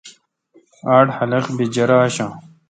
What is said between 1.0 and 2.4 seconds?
خلق بی جرہ آشہ۔